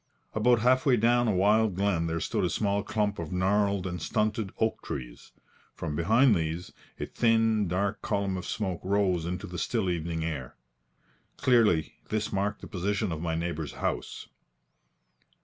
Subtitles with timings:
[0.33, 4.01] About half way down a wild glen there stood a small clump of gnarled and
[4.01, 5.31] stunted oak trees.
[5.75, 10.55] From behind these, a thin dark column of smoke rose into the still evening air.
[11.37, 14.27] Clearly this marked the position of my neighbour's house.